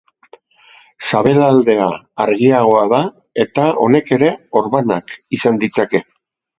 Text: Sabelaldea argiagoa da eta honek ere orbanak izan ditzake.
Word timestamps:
Sabelaldea 1.09 1.91
argiagoa 2.27 2.83
da 2.97 3.03
eta 3.47 3.69
honek 3.87 4.13
ere 4.21 4.35
orbanak 4.65 5.19
izan 5.41 5.65
ditzake. 5.67 6.09